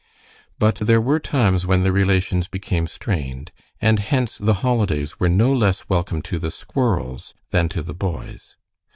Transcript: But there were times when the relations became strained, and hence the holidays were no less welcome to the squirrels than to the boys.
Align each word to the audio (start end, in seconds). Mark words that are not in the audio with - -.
But 0.57 0.77
there 0.77 0.99
were 0.99 1.19
times 1.19 1.67
when 1.67 1.81
the 1.81 1.91
relations 1.91 2.47
became 2.47 2.87
strained, 2.87 3.51
and 3.79 3.99
hence 3.99 4.39
the 4.39 4.55
holidays 4.65 5.19
were 5.19 5.29
no 5.29 5.53
less 5.53 5.89
welcome 5.89 6.23
to 6.23 6.39
the 6.39 6.49
squirrels 6.49 7.35
than 7.51 7.69
to 7.69 7.83
the 7.83 7.93
boys. 7.93 8.57